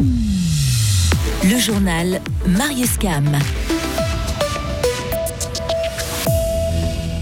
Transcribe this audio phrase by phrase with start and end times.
[0.00, 3.36] Le journal Marius Cam.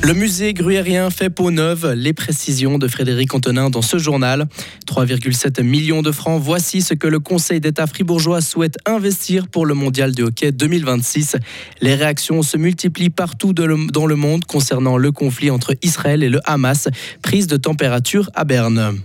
[0.03, 1.95] Le musée gruyérien fait peau neuve.
[1.95, 4.47] Les précisions de Frédéric Antonin dans ce journal.
[4.87, 6.41] 3,7 millions de francs.
[6.43, 11.37] Voici ce que le Conseil d'État fribourgeois souhaite investir pour le mondial de hockey 2026.
[11.81, 16.41] Les réactions se multiplient partout dans le monde concernant le conflit entre Israël et le
[16.45, 16.89] Hamas.
[17.23, 19.01] Prise de température à Berne.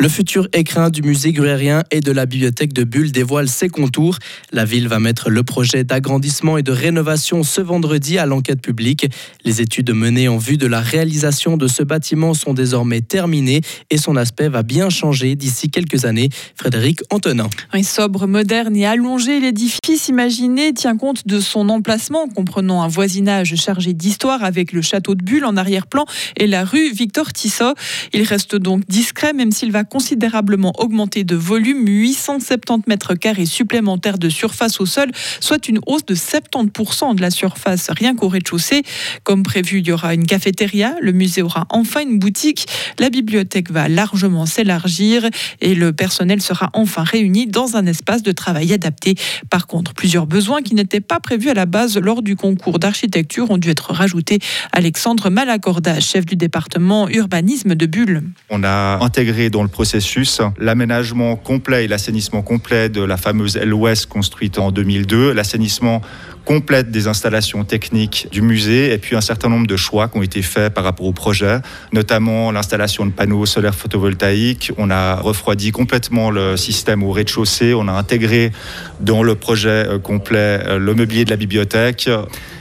[0.00, 4.16] Le futur écrin du musée gruyérien et de la bibliothèque de Bulle dévoile ses contours.
[4.50, 9.06] La ville va mettre le projet d'agrandissement et de rénovation ce vendredi à l'enquête publique.
[9.44, 13.98] Les études menées en vue de la réalisation de ce bâtiment sont désormais terminées et
[13.98, 16.30] son aspect va bien changer d'ici quelques années.
[16.56, 17.50] Frédéric Antonin.
[17.74, 23.54] Un sobre, moderne et allongé, l'édifice imaginé tient compte de son emplacement, comprenant un voisinage
[23.56, 26.06] chargé d'histoire avec le château de Bulle en arrière-plan
[26.38, 27.74] et la rue Victor Tissot.
[28.14, 34.18] Il reste donc discret, même s'il va considérablement augmenté de volume, 870 mètres carrés supplémentaires
[34.18, 38.82] de surface au sol, soit une hausse de 70% de la surface rien qu'au rez-de-chaussée.
[39.24, 42.66] Comme prévu, il y aura une cafétéria, le musée aura enfin une boutique,
[42.98, 45.28] la bibliothèque va largement s'élargir
[45.60, 49.16] et le personnel sera enfin réuni dans un espace de travail adapté.
[49.50, 53.50] Par contre, plusieurs besoins qui n'étaient pas prévus à la base lors du concours d'architecture
[53.50, 54.38] ont dû être rajoutés.
[54.72, 58.22] Alexandre Malacorda, chef du département urbanisme de Bulle.
[58.48, 64.04] On a intégré dans le processus l'aménagement complet et l'assainissement complet de la fameuse LOS
[64.06, 66.02] construite en 2002, l'assainissement
[66.44, 70.22] complet des installations techniques du musée et puis un certain nombre de choix qui ont
[70.22, 71.60] été faits par rapport au projet,
[71.92, 74.72] notamment l'installation de panneaux solaires photovoltaïques.
[74.78, 77.74] On a refroidi complètement le système au rez-de-chaussée.
[77.74, 78.52] On a intégré
[79.00, 82.08] dans le projet euh, complet euh, le mobilier de la bibliothèque.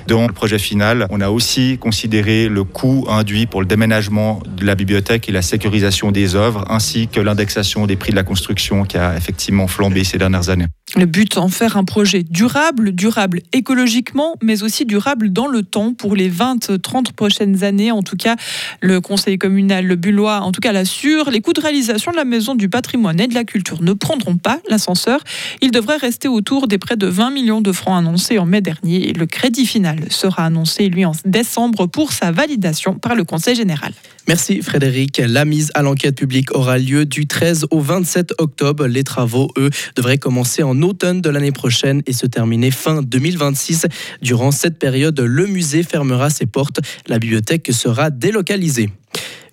[0.07, 4.65] Dans le projet final, on a aussi considéré le coût induit pour le déménagement de
[4.65, 8.85] la bibliothèque et la sécurisation des œuvres, ainsi que l'indexation des prix de la construction
[8.85, 10.65] qui a effectivement flambé ces dernières années.
[10.95, 15.93] Le but, en faire un projet durable, durable écologiquement, mais aussi durable dans le temps
[15.93, 17.91] pour les 20-30 prochaines années.
[17.91, 18.35] En tout cas,
[18.81, 21.29] le conseil communal, le Bullois, en tout cas l'assure.
[21.29, 24.37] Les coûts de réalisation de la maison du patrimoine et de la culture ne prendront
[24.37, 25.23] pas l'ascenseur.
[25.61, 29.13] Il devrait rester autour des près de 20 millions de francs annoncés en mai dernier.
[29.13, 33.93] Le crédit final sera annoncé, lui, en décembre pour sa validation par le conseil général.
[34.29, 35.19] Merci Frédéric.
[35.25, 38.85] La mise à l'enquête publique aura lieu du 13 au 27 octobre.
[38.85, 43.87] Les travaux, eux, devraient commencer en automne de l'année prochaine et se terminer fin 2026.
[44.21, 46.79] Durant cette période, le musée fermera ses portes.
[47.07, 48.91] La bibliothèque sera délocalisée.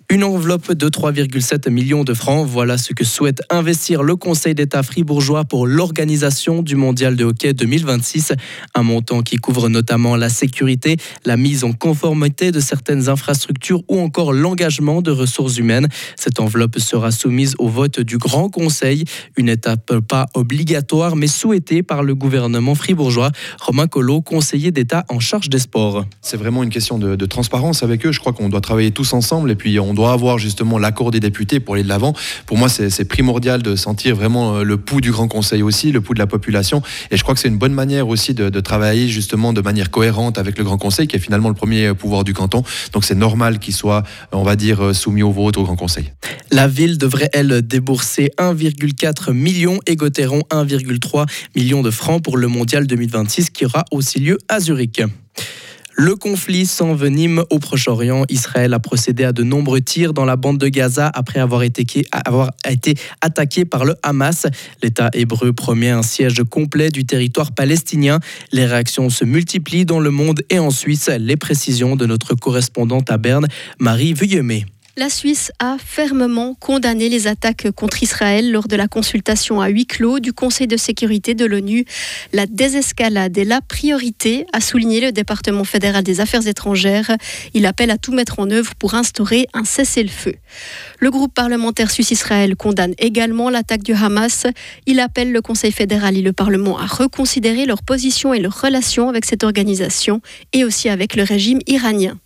[0.09, 4.81] Une enveloppe de 3,7 millions de francs, voilà ce que souhaite investir le Conseil d'État
[4.81, 8.31] fribourgeois pour l'organisation du Mondial de hockey 2026.
[8.73, 13.99] Un montant qui couvre notamment la sécurité, la mise en conformité de certaines infrastructures ou
[13.99, 15.89] encore l'engagement de ressources humaines.
[16.15, 19.03] Cette enveloppe sera soumise au vote du Grand Conseil,
[19.35, 23.33] une étape pas obligatoire mais souhaitée par le gouvernement fribourgeois.
[23.59, 26.05] Romain Collot, conseiller d'État en charge des sports.
[26.21, 28.13] C'est vraiment une question de, de transparence avec eux.
[28.13, 31.19] Je crois qu'on doit travailler tous ensemble et puis on doit avoir justement l'accord des
[31.19, 32.13] députés pour aller de l'avant.
[32.45, 36.01] Pour moi, c'est primordial de sentir vraiment euh, le pouls du Grand Conseil aussi, le
[36.01, 36.83] pouls de la population.
[37.09, 40.37] Et je crois que c'est une bonne manière aussi de, travailler justement de manière cohérente
[40.37, 42.63] avec le Grand Conseil, qui est finalement le premier pouvoir du canton.
[42.93, 46.11] Donc c'est normal qu'il soit, on va dire, euh, soumis au vote au Grand Conseil.
[46.51, 51.25] La ville devrait, elle, débourser 1,4 million et Gauthieron 1,3
[51.55, 55.01] million de francs pour le Mondial 2026 qui aura aussi lieu à Zurich.
[55.99, 58.23] Le conflit s'envenime au Proche-Orient.
[58.29, 62.05] Israël a procédé à de nombreux tirs dans la bande de Gaza après avoir été,
[63.19, 64.45] attaqué par le Hamas.
[64.83, 68.19] L'État hébreu promet un siège complet du territoire palestinien.
[68.51, 71.09] Les réactions se multiplient dans le monde et en Suisse.
[71.19, 73.47] Les précisions de notre correspondante à Berne,
[73.79, 74.65] Marie Vuillemet.
[74.99, 79.85] La Suisse a fermement condamné les attaques contre Israël lors de la consultation à huis
[79.85, 81.85] clos du Conseil de sécurité de l'ONU.
[82.33, 87.15] La désescalade est la priorité, a souligné le département fédéral des affaires étrangères.
[87.53, 90.33] Il appelle à tout mettre en œuvre pour instaurer un cessez-le-feu.
[90.97, 94.47] Le groupe parlementaire suisse-Israël condamne également l'attaque du Hamas.
[94.87, 99.09] Il appelle le Conseil fédéral et le Parlement à reconsidérer leur position et leurs relations
[99.09, 100.21] avec cette organisation
[100.53, 102.17] et aussi avec le régime iranien.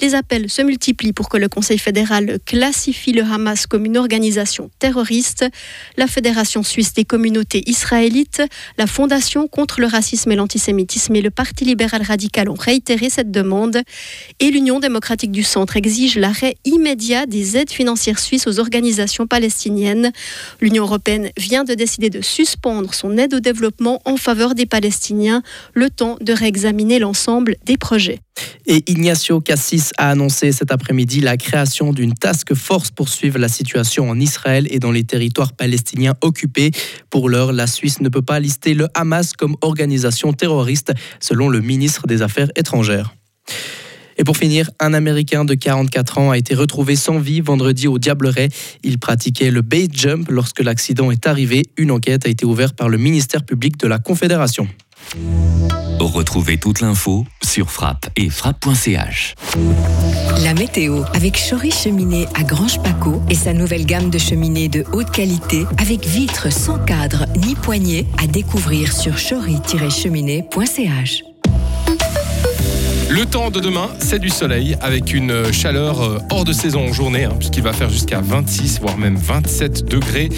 [0.00, 4.70] Les appels se multiplient pour que le Conseil fédéral classifie le Hamas comme une organisation
[4.78, 5.44] terroriste.
[5.96, 8.42] La Fédération suisse des communautés israélites,
[8.76, 13.30] la Fondation contre le racisme et l'antisémitisme et le Parti libéral radical ont réitéré cette
[13.30, 13.82] demande.
[14.40, 20.12] Et l'Union démocratique du Centre exige l'arrêt immédiat des aides financières suisses aux organisations palestiniennes.
[20.60, 25.42] L'Union européenne vient de décider de suspendre son aide au développement en faveur des Palestiniens,
[25.74, 28.20] le temps de réexaminer l'ensemble des projets.
[28.66, 33.48] Et Ignacio Cassis a annoncé cet après-midi la création d'une task force pour suivre la
[33.48, 36.70] situation en Israël et dans les territoires palestiniens occupés.
[37.10, 41.60] Pour l'heure, la Suisse ne peut pas lister le Hamas comme organisation terroriste, selon le
[41.60, 43.14] ministre des Affaires étrangères.
[44.18, 47.98] Et pour finir, un Américain de 44 ans a été retrouvé sans vie vendredi au
[47.98, 48.48] Diableret.
[48.82, 51.62] Il pratiquait le bait jump lorsque l'accident est arrivé.
[51.76, 54.66] Une enquête a été ouverte par le ministère public de la Confédération.
[56.00, 59.34] Retrouvez toute l'info sur frappe et frappe.ch.
[60.42, 64.84] La météo avec Chory Cheminée à Grange Paco et sa nouvelle gamme de cheminées de
[64.92, 71.27] haute qualité avec vitres sans cadre ni poignée à découvrir sur chory-cheminée.ch.
[73.10, 76.92] Le temps de demain, c'est du soleil avec une chaleur euh, hors de saison en
[76.92, 80.28] journée, hein, puisqu'il va faire jusqu'à 26, voire même 27 degrés.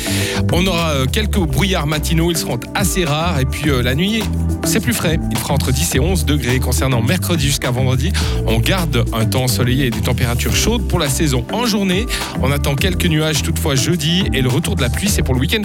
[0.52, 3.40] On aura euh, quelques brouillards matinaux, ils seront assez rares.
[3.40, 4.22] Et puis euh, la nuit,
[4.64, 5.18] c'est plus frais.
[5.32, 6.60] Il fera entre 10 et 11 degrés.
[6.60, 8.12] Concernant mercredi jusqu'à vendredi,
[8.46, 12.06] on garde un temps ensoleillé et des températures chaudes pour la saison en journée.
[12.40, 15.40] On attend quelques nuages toutefois jeudi et le retour de la pluie, c'est pour le
[15.40, 15.58] week-end